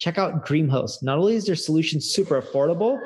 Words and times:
Check 0.00 0.16
out 0.16 0.46
DreamHost. 0.46 1.02
Not 1.02 1.18
only 1.18 1.34
is 1.34 1.44
their 1.44 1.54
solution 1.54 2.00
super 2.00 2.40
affordable, 2.40 2.98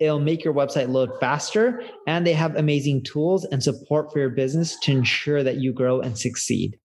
it'll 0.00 0.20
make 0.20 0.44
your 0.44 0.52
website 0.52 0.90
load 0.90 1.10
faster, 1.18 1.82
and 2.06 2.26
they 2.26 2.34
have 2.34 2.54
amazing 2.56 3.04
tools 3.04 3.46
and 3.46 3.62
support 3.62 4.12
for 4.12 4.18
your 4.18 4.28
business 4.28 4.78
to 4.80 4.92
ensure 4.92 5.42
that 5.42 5.56
you 5.56 5.72
grow 5.72 6.00
and 6.00 6.18
succeed. 6.18 6.78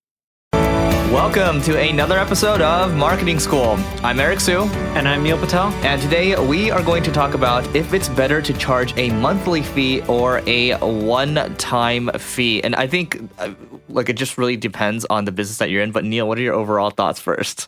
Welcome 0.53 1.61
to 1.63 1.77
another 1.77 2.17
episode 2.17 2.61
of 2.61 2.95
Marketing 2.95 3.39
School. 3.39 3.77
I'm 4.03 4.21
Eric 4.21 4.39
Siu. 4.39 4.61
And 4.95 5.05
I'm 5.05 5.21
Neil 5.21 5.37
Patel. 5.37 5.67
And 5.83 6.01
today 6.01 6.39
we 6.47 6.71
are 6.71 6.81
going 6.81 7.03
to 7.03 7.11
talk 7.11 7.33
about 7.33 7.75
if 7.75 7.93
it's 7.93 8.07
better 8.07 8.41
to 8.41 8.53
charge 8.53 8.97
a 8.97 9.11
monthly 9.11 9.63
fee 9.63 9.99
or 10.03 10.41
a 10.47 10.75
one 10.77 11.35
time 11.57 12.09
fee. 12.17 12.63
And 12.63 12.73
I 12.73 12.87
think 12.87 13.19
uh, 13.37 13.53
like 13.89 14.07
it 14.07 14.13
just 14.13 14.37
really 14.37 14.55
depends 14.55 15.03
on 15.09 15.25
the 15.25 15.33
business 15.33 15.57
that 15.57 15.69
you're 15.69 15.83
in. 15.83 15.91
But 15.91 16.05
Neil, 16.05 16.25
what 16.25 16.37
are 16.37 16.41
your 16.41 16.53
overall 16.53 16.91
thoughts 16.91 17.19
first? 17.19 17.67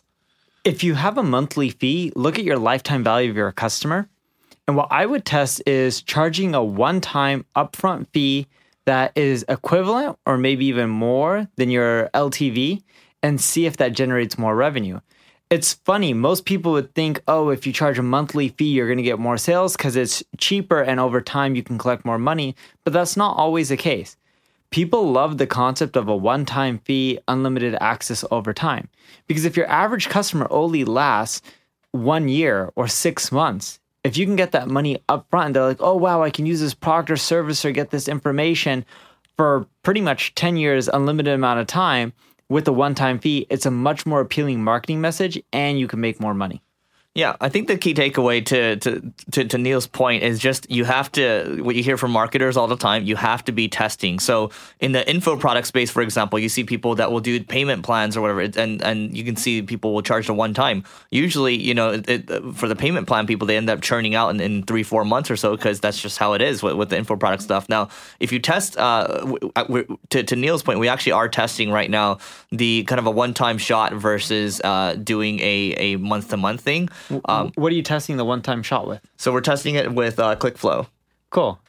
If 0.64 0.82
you 0.82 0.94
have 0.94 1.18
a 1.18 1.22
monthly 1.22 1.68
fee, 1.68 2.10
look 2.16 2.38
at 2.38 2.44
your 2.44 2.58
lifetime 2.58 3.04
value 3.04 3.28
of 3.28 3.36
your 3.36 3.52
customer. 3.52 4.08
And 4.66 4.78
what 4.78 4.88
I 4.90 5.04
would 5.04 5.26
test 5.26 5.62
is 5.66 6.00
charging 6.00 6.54
a 6.54 6.64
one 6.64 7.02
time 7.02 7.44
upfront 7.54 8.06
fee 8.14 8.46
that 8.86 9.12
is 9.14 9.44
equivalent 9.50 10.18
or 10.24 10.38
maybe 10.38 10.64
even 10.64 10.88
more 10.88 11.46
than 11.56 11.68
your 11.68 12.08
LTV 12.14 12.82
and 13.22 13.38
see 13.38 13.66
if 13.66 13.76
that 13.76 13.92
generates 13.92 14.38
more 14.38 14.56
revenue. 14.56 15.00
It's 15.50 15.74
funny, 15.74 16.14
most 16.14 16.46
people 16.46 16.72
would 16.72 16.94
think, 16.94 17.20
oh, 17.28 17.50
if 17.50 17.66
you 17.66 17.72
charge 17.74 17.98
a 17.98 18.02
monthly 18.02 18.48
fee, 18.48 18.72
you're 18.72 18.86
going 18.86 18.96
to 18.96 19.02
get 19.02 19.18
more 19.18 19.36
sales 19.36 19.76
because 19.76 19.96
it's 19.96 20.24
cheaper 20.38 20.80
and 20.80 20.98
over 20.98 21.20
time 21.20 21.54
you 21.54 21.62
can 21.62 21.76
collect 21.76 22.06
more 22.06 22.18
money. 22.18 22.56
But 22.84 22.94
that's 22.94 23.18
not 23.18 23.36
always 23.36 23.68
the 23.68 23.76
case. 23.76 24.16
People 24.74 25.12
love 25.12 25.38
the 25.38 25.46
concept 25.46 25.96
of 25.96 26.08
a 26.08 26.16
one 26.16 26.44
time 26.44 26.80
fee, 26.80 27.20
unlimited 27.28 27.76
access 27.80 28.24
over 28.32 28.52
time. 28.52 28.88
Because 29.28 29.44
if 29.44 29.56
your 29.56 29.68
average 29.68 30.08
customer 30.08 30.48
only 30.50 30.84
lasts 30.84 31.42
one 31.92 32.28
year 32.28 32.72
or 32.74 32.88
six 32.88 33.30
months, 33.30 33.78
if 34.02 34.16
you 34.16 34.26
can 34.26 34.34
get 34.34 34.50
that 34.50 34.66
money 34.66 35.00
up 35.08 35.28
front 35.30 35.46
and 35.46 35.54
they're 35.54 35.64
like, 35.64 35.80
oh, 35.80 35.94
wow, 35.94 36.24
I 36.24 36.30
can 36.30 36.44
use 36.44 36.58
this 36.58 36.74
product 36.74 37.12
or 37.12 37.16
service 37.16 37.64
or 37.64 37.70
get 37.70 37.90
this 37.90 38.08
information 38.08 38.84
for 39.36 39.64
pretty 39.84 40.00
much 40.00 40.34
10 40.34 40.56
years, 40.56 40.88
unlimited 40.88 41.34
amount 41.34 41.60
of 41.60 41.68
time, 41.68 42.12
with 42.48 42.66
a 42.66 42.72
one 42.72 42.96
time 42.96 43.20
fee, 43.20 43.46
it's 43.50 43.66
a 43.66 43.70
much 43.70 44.04
more 44.04 44.22
appealing 44.22 44.64
marketing 44.64 45.00
message 45.00 45.40
and 45.52 45.78
you 45.78 45.86
can 45.86 46.00
make 46.00 46.18
more 46.18 46.34
money. 46.34 46.63
Yeah, 47.16 47.36
I 47.40 47.48
think 47.48 47.68
the 47.68 47.78
key 47.78 47.94
takeaway 47.94 48.44
to, 48.46 48.74
to, 48.74 49.12
to 49.30 49.44
to 49.44 49.56
Neil's 49.56 49.86
point 49.86 50.24
is 50.24 50.40
just 50.40 50.68
you 50.68 50.84
have 50.84 51.12
to 51.12 51.60
what 51.62 51.76
you 51.76 51.82
hear 51.84 51.96
from 51.96 52.10
marketers 52.10 52.56
all 52.56 52.66
the 52.66 52.76
time. 52.76 53.04
You 53.04 53.14
have 53.14 53.44
to 53.44 53.52
be 53.52 53.68
testing. 53.68 54.18
So 54.18 54.50
in 54.80 54.90
the 54.90 55.08
info 55.08 55.36
product 55.36 55.68
space, 55.68 55.92
for 55.92 56.02
example, 56.02 56.40
you 56.40 56.48
see 56.48 56.64
people 56.64 56.96
that 56.96 57.12
will 57.12 57.20
do 57.20 57.40
payment 57.44 57.84
plans 57.84 58.16
or 58.16 58.20
whatever, 58.20 58.40
and 58.60 58.82
and 58.82 59.16
you 59.16 59.22
can 59.22 59.36
see 59.36 59.62
people 59.62 59.94
will 59.94 60.02
charge 60.02 60.26
the 60.26 60.34
one 60.34 60.54
time. 60.54 60.82
Usually, 61.12 61.54
you 61.54 61.72
know, 61.72 61.90
it, 61.90 62.08
it, 62.08 62.54
for 62.56 62.66
the 62.66 62.74
payment 62.74 63.06
plan 63.06 63.28
people, 63.28 63.46
they 63.46 63.56
end 63.56 63.70
up 63.70 63.80
churning 63.80 64.16
out 64.16 64.30
in, 64.30 64.40
in 64.40 64.64
three 64.64 64.82
four 64.82 65.04
months 65.04 65.30
or 65.30 65.36
so 65.36 65.54
because 65.54 65.78
that's 65.78 66.02
just 66.02 66.18
how 66.18 66.32
it 66.32 66.42
is 66.42 66.64
with, 66.64 66.74
with 66.74 66.88
the 66.88 66.98
info 66.98 67.14
product 67.14 67.44
stuff. 67.44 67.68
Now, 67.68 67.90
if 68.18 68.32
you 68.32 68.40
test, 68.40 68.76
uh, 68.76 69.36
to 70.10 70.24
to 70.24 70.34
Neil's 70.34 70.64
point, 70.64 70.80
we 70.80 70.88
actually 70.88 71.12
are 71.12 71.28
testing 71.28 71.70
right 71.70 71.88
now 71.88 72.18
the 72.50 72.82
kind 72.88 72.98
of 72.98 73.06
a 73.06 73.12
one 73.12 73.34
time 73.34 73.56
shot 73.56 73.92
versus 73.92 74.60
uh, 74.64 74.94
doing 74.94 75.38
a 75.38 75.74
a 75.76 75.96
month 75.96 76.30
to 76.30 76.36
month 76.36 76.62
thing. 76.62 76.88
Um, 77.26 77.52
what 77.54 77.72
are 77.72 77.74
you 77.74 77.82
testing 77.82 78.16
the 78.16 78.24
one 78.24 78.42
time 78.42 78.62
shot 78.62 78.86
with? 78.86 79.00
So 79.16 79.32
we're 79.32 79.40
testing 79.40 79.74
it 79.74 79.92
with 79.92 80.18
uh, 80.18 80.36
ClickFlow. 80.36 80.86
Cool. 81.30 81.60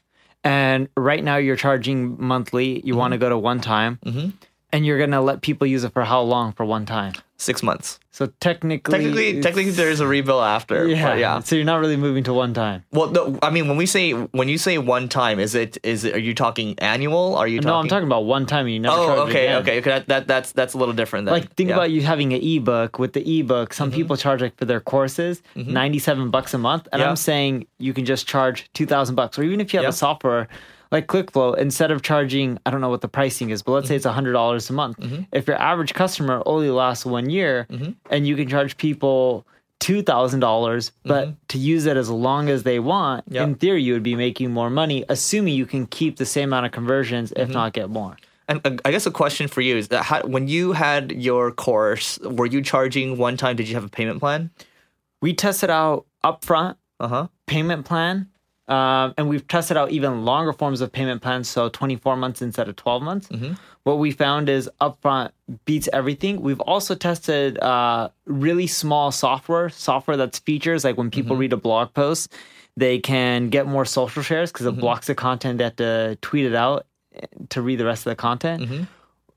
And 0.43 0.89
right 0.95 1.23
now 1.23 1.37
you're 1.37 1.55
charging 1.55 2.21
monthly. 2.21 2.79
You 2.81 2.93
mm-hmm. 2.93 2.99
want 2.99 3.11
to 3.13 3.17
go 3.17 3.29
to 3.29 3.37
one 3.37 3.61
time. 3.61 3.99
Mm-hmm 4.05 4.29
and 4.75 4.85
you're 4.85 4.99
gonna 4.99 5.21
let 5.21 5.39
people 5.39 5.65
use 5.65 5.85
it 5.85 5.93
for 5.93 6.03
how 6.03 6.19
long 6.19 6.51
for 6.51 6.65
one 6.65 6.85
time? 6.85 7.13
Six 7.37 7.63
months. 7.63 7.97
So 8.11 8.27
technically, 8.41 8.91
technically, 8.91 9.41
technically, 9.41 9.71
there's 9.71 10.01
a 10.01 10.07
rebuild 10.07 10.43
after. 10.43 10.85
Yeah, 10.85 11.15
yeah. 11.15 11.39
So 11.39 11.55
you're 11.55 11.63
not 11.63 11.79
really 11.79 11.95
moving 11.95 12.25
to 12.25 12.33
one 12.33 12.53
time. 12.53 12.83
Well, 12.91 13.09
no, 13.09 13.39
I 13.41 13.51
mean, 13.51 13.69
when 13.69 13.77
we 13.77 13.85
say 13.85 14.11
when 14.11 14.49
you 14.49 14.57
say 14.57 14.77
one 14.77 15.07
time, 15.07 15.39
is 15.39 15.55
it 15.55 15.77
is 15.83 16.03
it? 16.03 16.13
Are 16.13 16.19
you 16.19 16.33
talking 16.33 16.77
annual? 16.79 17.37
Are 17.37 17.47
you? 17.47 17.59
Talking... 17.59 17.69
No, 17.69 17.75
I'm 17.75 17.87
talking 17.87 18.05
about 18.05 18.25
one 18.25 18.45
time. 18.45 18.65
And 18.65 18.73
you 18.73 18.79
never. 18.81 18.95
Oh, 18.97 19.27
okay, 19.27 19.45
again. 19.45 19.61
okay, 19.61 19.77
okay. 19.79 19.89
That, 19.91 20.07
that 20.07 20.27
that's 20.27 20.51
that's 20.51 20.73
a 20.73 20.77
little 20.77 20.93
different. 20.93 21.25
Then. 21.25 21.35
Like 21.35 21.53
think 21.53 21.69
yeah. 21.69 21.75
about 21.75 21.91
you 21.91 22.01
having 22.01 22.33
an 22.33 22.41
ebook. 22.41 22.99
With 22.99 23.13
the 23.13 23.39
ebook, 23.39 23.73
some 23.73 23.89
mm-hmm. 23.89 23.95
people 23.95 24.17
charge 24.17 24.41
like 24.41 24.57
for 24.57 24.65
their 24.65 24.81
courses 24.81 25.41
mm-hmm. 25.55 25.71
97 25.71 26.31
bucks 26.31 26.53
a 26.53 26.57
month, 26.57 26.89
and 26.91 27.01
I'm 27.01 27.15
saying 27.15 27.67
you 27.79 27.93
can 27.93 28.03
just 28.03 28.27
charge 28.27 28.69
2,000 28.73 29.15
bucks, 29.15 29.39
or 29.39 29.43
even 29.43 29.61
if 29.61 29.73
you 29.73 29.79
have 29.79 29.87
a 29.87 29.93
software 29.93 30.49
like 30.95 31.07
ClickFlow, 31.07 31.57
instead 31.57 31.91
of 31.91 32.03
charging, 32.03 32.57
I 32.65 32.71
don't 32.71 32.79
know 32.79 32.87
what 32.87 33.01
the 33.01 33.09
pricing 33.09 33.49
is, 33.49 33.61
but 33.61 33.73
let's 33.73 33.89
say 33.89 33.97
it's 33.97 34.05
$100 34.05 34.69
a 34.69 34.73
month. 34.73 34.97
Mm-hmm. 34.97 35.23
If 35.33 35.45
your 35.45 35.61
average 35.61 35.93
customer 35.93 36.41
only 36.45 36.69
lasts 36.69 37.05
one 37.05 37.29
year 37.29 37.67
mm-hmm. 37.69 37.91
and 38.09 38.25
you 38.25 38.37
can 38.37 38.47
charge 38.47 38.77
people 38.77 39.45
$2,000, 39.81 40.91
but 41.03 41.27
mm-hmm. 41.27 41.33
to 41.49 41.57
use 41.57 41.85
it 41.85 41.97
as 41.97 42.09
long 42.09 42.47
as 42.47 42.63
they 42.63 42.79
want, 42.79 43.25
yep. 43.27 43.43
in 43.43 43.55
theory, 43.55 43.83
you 43.83 43.91
would 43.91 44.03
be 44.03 44.15
making 44.15 44.51
more 44.51 44.69
money, 44.69 45.03
assuming 45.09 45.53
you 45.53 45.65
can 45.65 45.85
keep 45.85 46.15
the 46.15 46.25
same 46.25 46.47
amount 46.47 46.65
of 46.65 46.71
conversions, 46.71 47.33
if 47.33 47.49
mm-hmm. 47.49 47.51
not 47.51 47.73
get 47.73 47.89
more. 47.89 48.15
And 48.47 48.61
uh, 48.65 48.77
I 48.85 48.91
guess 48.91 49.05
a 49.05 49.11
question 49.11 49.49
for 49.49 49.59
you 49.59 49.75
is 49.75 49.89
that 49.89 50.03
how, 50.03 50.21
when 50.21 50.47
you 50.47 50.71
had 50.71 51.11
your 51.11 51.51
course, 51.51 52.19
were 52.19 52.45
you 52.45 52.61
charging 52.61 53.17
one 53.17 53.35
time? 53.35 53.57
Did 53.57 53.67
you 53.67 53.75
have 53.75 53.83
a 53.83 53.89
payment 53.89 54.21
plan? 54.21 54.49
We 55.21 55.33
tested 55.33 55.69
out 55.69 56.05
upfront, 56.23 56.77
uh-huh. 57.01 57.27
payment 57.47 57.85
plan, 57.85 58.29
um, 58.67 59.13
and 59.17 59.29
we've 59.29 59.47
tested 59.47 59.77
out 59.77 59.91
even 59.91 60.25
longer 60.25 60.51
forms 60.51 60.81
of 60.81 60.91
payment 60.91 61.21
plans, 61.21 61.47
so 61.47 61.69
24 61.69 62.17
months 62.17 62.41
instead 62.41 62.67
of 62.67 62.75
12 62.75 63.03
months. 63.03 63.27
Mm-hmm. 63.27 63.53
What 63.83 63.99
we 63.99 64.09
found 64.11 64.49
is 64.49 64.69
upfront 64.81 65.31
beats 65.65 65.87
everything. 65.93 66.41
We've 66.41 66.59
also 66.61 66.95
tested 66.95 67.59
uh, 67.59 68.09
really 68.25 68.65
small 68.65 69.11
software, 69.11 69.69
software 69.69 70.17
that's 70.17 70.39
features 70.39 70.83
like 70.83 70.97
when 70.97 71.11
people 71.11 71.33
mm-hmm. 71.33 71.41
read 71.41 71.53
a 71.53 71.57
blog 71.57 71.93
post, 71.93 72.33
they 72.75 72.97
can 72.97 73.49
get 73.49 73.67
more 73.67 73.85
social 73.85 74.23
shares 74.23 74.51
because 74.51 74.65
mm-hmm. 74.65 74.79
it 74.79 74.81
blocks 74.81 75.07
the 75.07 75.15
content. 75.15 75.59
They 75.59 75.65
have 75.65 75.75
to 75.75 76.17
tweet 76.21 76.45
it 76.45 76.55
out 76.55 76.87
eh, 77.13 77.27
to 77.49 77.61
read 77.61 77.79
the 77.79 77.85
rest 77.85 78.07
of 78.07 78.11
the 78.11 78.15
content. 78.15 78.63
Mm-hmm. 78.63 78.83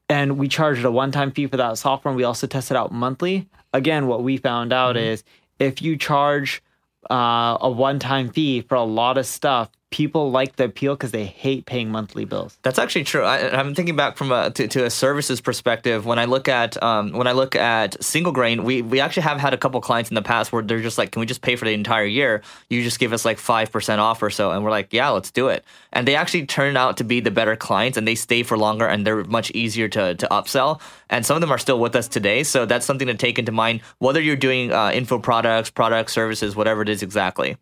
And 0.08 0.38
we 0.38 0.48
charged 0.48 0.82
a 0.86 0.90
one 0.90 1.12
time 1.12 1.32
fee 1.32 1.46
for 1.46 1.58
that 1.58 1.76
software. 1.76 2.10
And 2.10 2.16
we 2.16 2.24
also 2.24 2.46
tested 2.46 2.78
out 2.78 2.90
monthly. 2.90 3.46
Again, 3.74 4.06
what 4.06 4.22
we 4.22 4.38
found 4.38 4.72
out 4.72 4.96
mm-hmm. 4.96 5.04
is 5.04 5.24
if 5.58 5.82
you 5.82 5.98
charge 5.98 6.62
uh, 7.10 7.58
a 7.60 7.70
one-time 7.70 8.30
fee 8.30 8.60
for 8.62 8.74
a 8.74 8.82
lot 8.82 9.18
of 9.18 9.26
stuff 9.26 9.70
people 9.90 10.30
like 10.30 10.56
the 10.56 10.64
appeal 10.64 10.94
because 10.94 11.12
they 11.12 11.24
hate 11.24 11.66
paying 11.66 11.90
monthly 11.90 12.24
bills. 12.24 12.58
That's 12.62 12.78
actually 12.78 13.04
true. 13.04 13.22
I, 13.22 13.38
am 13.58 13.74
thinking 13.74 13.96
back 13.96 14.16
from 14.16 14.32
a 14.32 14.50
to, 14.50 14.68
to, 14.68 14.84
a 14.84 14.90
services 14.90 15.40
perspective. 15.40 16.04
When 16.04 16.18
I 16.18 16.26
look 16.26 16.48
at 16.48 16.80
um, 16.82 17.12
when 17.12 17.26
I 17.26 17.32
look 17.32 17.56
at 17.56 18.02
single 18.02 18.32
grain, 18.32 18.64
we 18.64 18.82
we 18.82 19.00
actually 19.00 19.22
have 19.24 19.38
had 19.38 19.54
a 19.54 19.56
couple 19.56 19.80
clients 19.80 20.10
in 20.10 20.14
the 20.14 20.22
past 20.22 20.52
where 20.52 20.62
they're 20.62 20.82
just 20.82 20.98
like, 20.98 21.12
"Can 21.12 21.20
we 21.20 21.26
just 21.26 21.40
pay 21.40 21.56
for 21.56 21.64
the 21.64 21.72
entire 21.72 22.04
year? 22.04 22.42
You 22.68 22.82
just 22.82 22.98
give 22.98 23.12
us 23.12 23.24
like 23.24 23.38
five 23.38 23.72
percent 23.72 24.00
off 24.00 24.22
or 24.22 24.30
so," 24.30 24.50
and 24.50 24.62
we're 24.62 24.70
like, 24.70 24.92
"Yeah, 24.92 25.08
let's 25.08 25.30
do 25.30 25.48
it." 25.48 25.64
And 25.92 26.06
they 26.06 26.16
actually 26.16 26.46
turn 26.46 26.76
out 26.76 26.98
to 26.98 27.04
be 27.04 27.20
the 27.20 27.30
better 27.30 27.56
clients, 27.56 27.96
and 27.96 28.06
they 28.06 28.14
stay 28.14 28.42
for 28.42 28.58
longer, 28.58 28.86
and 28.86 29.06
they're 29.06 29.24
much 29.24 29.50
easier 29.52 29.88
to 29.88 30.14
to 30.14 30.26
upsell. 30.30 30.80
And 31.10 31.24
some 31.24 31.36
of 31.36 31.40
them 31.40 31.50
are 31.50 31.58
still 31.58 31.80
with 31.80 31.96
us 31.96 32.08
today, 32.08 32.42
so 32.42 32.66
that's 32.66 32.84
something 32.84 33.08
to 33.08 33.14
take 33.14 33.38
into 33.38 33.52
mind. 33.52 33.80
Whether 33.98 34.20
you're 34.20 34.36
doing 34.36 34.72
uh, 34.72 34.90
info 34.92 35.18
products, 35.18 35.70
product 35.70 36.10
services, 36.10 36.54
whatever 36.54 36.82
it 36.82 36.88
is 36.88 37.02
exactly. 37.02 37.56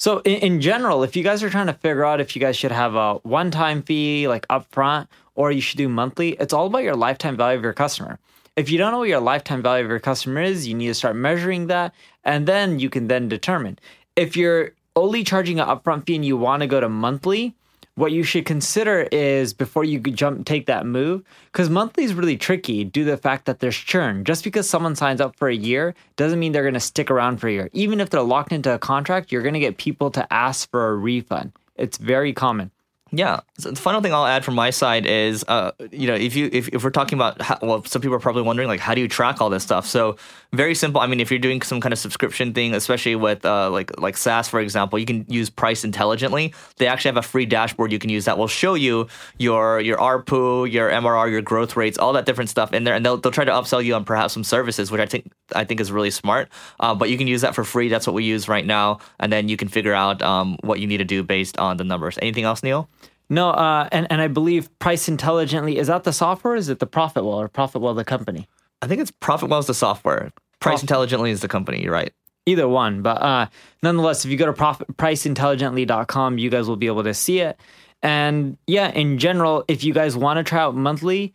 So 0.00 0.20
in, 0.20 0.36
in, 0.36 0.60
general, 0.62 1.02
if 1.02 1.14
you 1.14 1.22
guys 1.22 1.42
are 1.42 1.50
trying 1.50 1.66
to 1.66 1.74
figure 1.74 2.06
out 2.06 2.22
if 2.22 2.34
you 2.34 2.40
guys 2.40 2.56
should 2.56 2.72
have 2.72 2.94
a 2.94 3.16
one-time 3.16 3.82
fee 3.82 4.28
like 4.28 4.48
upfront 4.48 5.08
or 5.34 5.52
you 5.52 5.60
should 5.60 5.76
do 5.76 5.90
monthly, 5.90 6.30
it's 6.40 6.54
all 6.54 6.68
about 6.68 6.84
your 6.84 6.96
lifetime 6.96 7.36
value 7.36 7.58
of 7.58 7.62
your 7.62 7.74
customer. 7.74 8.18
If 8.56 8.70
you 8.70 8.78
don't 8.78 8.92
know 8.92 9.00
what 9.00 9.10
your 9.10 9.20
lifetime 9.20 9.60
value 9.60 9.84
of 9.84 9.90
your 9.90 10.00
customer 10.00 10.40
is, 10.40 10.66
you 10.66 10.72
need 10.72 10.86
to 10.86 10.94
start 10.94 11.16
measuring 11.16 11.66
that 11.66 11.92
and 12.24 12.48
then 12.48 12.78
you 12.78 12.88
can 12.88 13.08
then 13.08 13.28
determine. 13.28 13.78
If 14.16 14.38
you're 14.38 14.72
only 14.96 15.22
charging 15.22 15.60
an 15.60 15.68
upfront 15.68 16.06
fee 16.06 16.16
and 16.16 16.24
you 16.24 16.38
want 16.38 16.62
to 16.62 16.66
go 16.66 16.80
to 16.80 16.88
monthly, 16.88 17.54
what 17.94 18.12
you 18.12 18.22
should 18.22 18.46
consider 18.46 19.08
is 19.12 19.52
before 19.52 19.84
you 19.84 20.00
jump 20.00 20.46
take 20.46 20.66
that 20.66 20.86
move 20.86 21.22
because 21.52 21.68
monthly 21.68 22.04
is 22.04 22.14
really 22.14 22.36
tricky 22.36 22.84
due 22.84 23.04
to 23.04 23.10
the 23.10 23.16
fact 23.16 23.44
that 23.46 23.60
there's 23.60 23.76
churn. 23.76 24.24
Just 24.24 24.44
because 24.44 24.68
someone 24.68 24.96
signs 24.96 25.20
up 25.20 25.36
for 25.36 25.48
a 25.48 25.54
year 25.54 25.94
doesn't 26.16 26.38
mean 26.38 26.52
they're 26.52 26.62
going 26.62 26.74
to 26.74 26.80
stick 26.80 27.10
around 27.10 27.38
for 27.38 27.48
a 27.48 27.52
year. 27.52 27.70
Even 27.72 28.00
if 28.00 28.10
they're 28.10 28.22
locked 28.22 28.52
into 28.52 28.72
a 28.72 28.78
contract 28.78 29.32
you're 29.32 29.42
going 29.42 29.54
to 29.54 29.60
get 29.60 29.76
people 29.76 30.10
to 30.12 30.32
ask 30.32 30.70
for 30.70 30.88
a 30.88 30.96
refund. 30.96 31.52
It's 31.76 31.98
very 31.98 32.32
common 32.32 32.70
Yeah. 33.12 33.40
So 33.58 33.70
the 33.70 33.80
final 33.80 34.00
thing 34.00 34.14
I'll 34.14 34.26
add 34.26 34.44
from 34.44 34.54
my 34.54 34.70
side 34.70 35.04
is, 35.04 35.44
uh, 35.48 35.72
you 35.90 36.06
know, 36.06 36.14
if 36.14 36.36
you 36.36 36.48
if, 36.52 36.68
if 36.68 36.84
we're 36.84 36.90
talking 36.90 37.18
about 37.18 37.42
how, 37.42 37.58
well, 37.60 37.84
some 37.84 38.00
people 38.00 38.14
are 38.14 38.20
probably 38.20 38.42
wondering 38.42 38.68
like 38.68 38.78
how 38.78 38.94
do 38.94 39.00
you 39.00 39.08
track 39.08 39.40
all 39.40 39.50
this 39.50 39.64
stuff? 39.64 39.86
So 39.86 40.16
very 40.52 40.76
simple. 40.76 41.00
I 41.00 41.08
mean, 41.08 41.18
if 41.18 41.30
you're 41.30 41.40
doing 41.40 41.60
some 41.62 41.80
kind 41.80 41.92
of 41.92 41.98
subscription 41.98 42.54
thing, 42.54 42.72
especially 42.72 43.16
with 43.16 43.44
uh, 43.44 43.68
like 43.70 44.00
like 44.00 44.16
SaaS 44.16 44.48
for 44.48 44.60
example, 44.60 44.98
you 44.98 45.06
can 45.06 45.26
use 45.28 45.50
Price 45.50 45.84
Intelligently. 45.84 46.54
They 46.76 46.86
actually 46.86 47.10
have 47.10 47.16
a 47.16 47.22
free 47.22 47.46
dashboard 47.46 47.90
you 47.90 47.98
can 47.98 48.10
use 48.10 48.26
that 48.26 48.38
will 48.38 48.48
show 48.48 48.74
you 48.74 49.08
your 49.38 49.80
your 49.80 49.96
ARPU, 49.96 50.70
your 50.70 50.88
MRR, 50.90 51.30
your 51.30 51.42
growth 51.42 51.76
rates, 51.76 51.98
all 51.98 52.12
that 52.12 52.26
different 52.26 52.50
stuff 52.50 52.72
in 52.72 52.84
there, 52.84 52.94
and 52.94 53.04
they'll 53.04 53.16
they'll 53.16 53.32
try 53.32 53.44
to 53.44 53.52
upsell 53.52 53.84
you 53.84 53.94
on 53.94 54.04
perhaps 54.04 54.34
some 54.34 54.44
services, 54.44 54.90
which 54.92 55.00
I 55.00 55.06
think 55.06 55.32
I 55.54 55.64
think 55.64 55.80
is 55.80 55.92
really 55.92 56.10
smart. 56.10 56.48
Uh, 56.78 56.94
but 56.94 57.10
you 57.10 57.18
can 57.18 57.26
use 57.26 57.40
that 57.42 57.54
for 57.54 57.64
free. 57.64 57.88
That's 57.88 58.06
what 58.06 58.14
we 58.14 58.24
use 58.24 58.48
right 58.48 58.64
now, 58.64 58.98
and 59.18 59.32
then 59.32 59.48
you 59.48 59.56
can 59.56 59.68
figure 59.68 59.94
out 59.94 60.22
um, 60.22 60.56
what 60.62 60.80
you 60.80 60.86
need 60.86 60.98
to 60.98 61.04
do 61.04 61.22
based 61.22 61.58
on 61.58 61.76
the 61.76 61.84
numbers. 61.84 62.18
Anything 62.20 62.44
else, 62.44 62.62
Neil? 62.62 62.88
No, 63.28 63.50
uh, 63.50 63.88
and 63.92 64.06
and 64.10 64.20
I 64.20 64.26
believe 64.26 64.76
Price 64.80 65.08
Intelligently 65.08 65.78
is 65.78 65.86
that 65.86 66.04
the 66.04 66.12
software? 66.12 66.54
Or 66.54 66.56
is 66.56 66.68
it 66.68 66.80
the 66.80 66.86
Profitwell 66.86 67.36
or 67.36 67.48
Profitwell 67.48 67.94
the 67.94 68.04
company? 68.04 68.48
I 68.82 68.86
think 68.86 69.00
it's 69.00 69.12
Profitwell 69.12 69.60
is 69.60 69.66
the 69.66 69.74
software. 69.74 70.32
Price 70.58 70.82
Intelligently 70.82 71.30
is 71.30 71.40
the 71.40 71.48
company. 71.48 71.82
You're 71.82 71.92
right. 71.92 72.12
Either 72.46 72.66
one, 72.66 73.02
but 73.02 73.22
uh, 73.22 73.46
nonetheless, 73.82 74.24
if 74.24 74.30
you 74.30 74.36
go 74.36 74.46
to 74.46 74.52
profit, 74.52 74.88
priceintelligently.com, 74.96 76.38
you 76.38 76.50
guys 76.50 76.66
will 76.66 76.76
be 76.76 76.86
able 76.86 77.04
to 77.04 77.14
see 77.14 77.40
it. 77.40 77.60
And 78.02 78.56
yeah, 78.66 78.90
in 78.90 79.18
general, 79.18 79.64
if 79.68 79.84
you 79.84 79.92
guys 79.92 80.16
want 80.16 80.38
to 80.38 80.44
try 80.44 80.60
out 80.60 80.74
monthly 80.74 81.34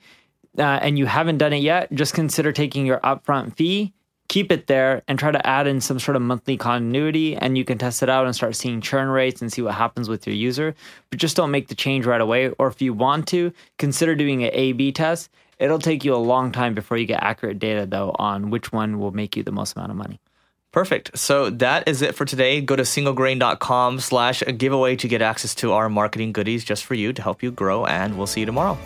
uh, 0.57 0.63
and 0.63 0.97
you 0.97 1.05
haven't 1.05 1.37
done 1.37 1.53
it 1.53 1.61
yet, 1.61 1.93
just 1.93 2.13
consider 2.13 2.51
taking 2.51 2.85
your 2.85 2.99
upfront 2.99 3.55
fee 3.55 3.93
keep 4.35 4.51
it 4.51 4.67
there 4.67 5.01
and 5.07 5.17
try 5.17 5.31
to 5.31 5.47
add 5.47 5.65
in 5.65 5.79
some 5.79 5.97
sort 5.97 6.17
of 6.17 6.21
monthly 6.21 6.57
continuity 6.57 7.37
and 7.37 7.57
you 7.57 7.63
can 7.63 7.77
test 7.77 8.03
it 8.03 8.09
out 8.09 8.25
and 8.25 8.35
start 8.35 8.53
seeing 8.53 8.81
churn 8.81 9.07
rates 9.07 9.41
and 9.41 9.49
see 9.53 9.61
what 9.61 9.73
happens 9.73 10.09
with 10.09 10.27
your 10.27 10.35
user 10.35 10.75
but 11.09 11.17
just 11.17 11.37
don't 11.37 11.51
make 11.51 11.69
the 11.69 11.73
change 11.73 12.05
right 12.05 12.19
away 12.19 12.49
or 12.59 12.67
if 12.67 12.81
you 12.81 12.93
want 12.93 13.25
to 13.29 13.53
consider 13.77 14.13
doing 14.13 14.43
an 14.43 14.49
a 14.51 14.73
b 14.73 14.91
test 14.91 15.29
it'll 15.57 15.79
take 15.79 16.03
you 16.03 16.13
a 16.13 16.17
long 16.17 16.51
time 16.51 16.73
before 16.73 16.97
you 16.97 17.05
get 17.05 17.23
accurate 17.23 17.59
data 17.59 17.85
though 17.85 18.13
on 18.19 18.49
which 18.49 18.73
one 18.73 18.99
will 18.99 19.13
make 19.13 19.37
you 19.37 19.43
the 19.43 19.53
most 19.53 19.77
amount 19.77 19.89
of 19.89 19.95
money 19.95 20.19
Perfect. 20.73 21.17
So 21.17 21.49
that 21.51 21.87
is 21.87 22.01
it 22.01 22.15
for 22.15 22.25
today. 22.25 22.59
Go 22.59 22.75
to 22.75 22.83
singlegrain.com 22.83 24.01
slash 24.01 24.43
giveaway 24.57 24.97
to 24.97 25.07
get 25.07 25.21
access 25.21 25.55
to 25.55 25.71
our 25.71 25.87
marketing 25.87 26.33
goodies 26.33 26.65
just 26.65 26.83
for 26.83 26.95
you 26.95 27.13
to 27.13 27.21
help 27.21 27.41
you 27.41 27.49
grow, 27.49 27.85
and 27.85 28.17
we'll 28.17 28.27
see 28.27 28.41
you 28.41 28.45
tomorrow. 28.45 28.77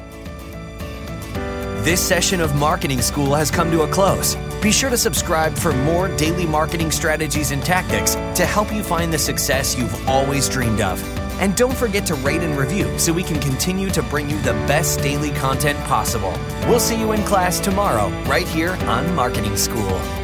This 1.81 1.99
session 1.99 2.41
of 2.41 2.55
Marketing 2.57 3.01
School 3.01 3.33
has 3.33 3.49
come 3.49 3.71
to 3.71 3.81
a 3.81 3.87
close. 3.87 4.37
Be 4.61 4.73
sure 4.73 4.89
to 4.89 4.97
subscribe 4.97 5.57
for 5.57 5.71
more 5.71 6.09
daily 6.17 6.45
marketing 6.45 6.91
strategies 6.91 7.51
and 7.51 7.63
tactics 7.63 8.15
to 8.35 8.45
help 8.45 8.73
you 8.73 8.83
find 8.83 9.13
the 9.13 9.17
success 9.17 9.77
you've 9.77 10.09
always 10.09 10.49
dreamed 10.49 10.81
of. 10.81 11.01
And 11.39 11.55
don't 11.55 11.75
forget 11.75 12.05
to 12.07 12.15
rate 12.15 12.41
and 12.41 12.57
review 12.57 12.99
so 12.99 13.13
we 13.13 13.23
can 13.23 13.39
continue 13.39 13.89
to 13.91 14.03
bring 14.03 14.29
you 14.29 14.37
the 14.41 14.51
best 14.67 14.99
daily 14.99 15.31
content 15.31 15.79
possible. 15.85 16.37
We'll 16.67 16.81
see 16.81 16.99
you 16.99 17.13
in 17.13 17.23
class 17.23 17.61
tomorrow, 17.61 18.09
right 18.23 18.47
here 18.47 18.73
on 18.87 19.15
Marketing 19.15 19.55
School. 19.55 20.18